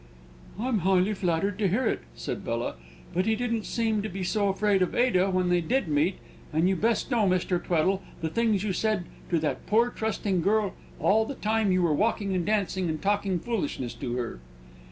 "I'm 0.59 0.79
highly 0.79 1.13
flattered 1.13 1.59
to 1.59 1.67
hear 1.67 1.85
it," 1.85 1.99
said 2.15 2.43
Bella. 2.43 2.73
"But 3.13 3.27
he 3.27 3.35
didn't 3.35 3.67
seem 3.67 4.01
to 4.01 4.09
be 4.09 4.23
so 4.23 4.49
afraid 4.49 4.81
of 4.81 4.95
Ada 4.95 5.29
when 5.29 5.49
they 5.49 5.61
did 5.61 5.87
meet; 5.87 6.15
and 6.51 6.67
you 6.67 6.75
best 6.75 7.11
know, 7.11 7.27
Mr. 7.27 7.63
Tweddle, 7.63 8.01
the 8.19 8.29
things 8.29 8.63
you 8.63 8.73
said 8.73 9.05
to 9.29 9.37
that 9.37 9.67
poor 9.67 9.91
trusting 9.91 10.41
girl 10.41 10.73
all 10.99 11.27
the 11.27 11.35
time 11.35 11.71
you 11.71 11.83
were 11.83 11.93
walking 11.93 12.33
and 12.33 12.47
dancing 12.47 12.89
and 12.89 12.99
talking 12.99 13.37
foolishness 13.37 13.93
to 13.93 14.15
her." 14.15 14.39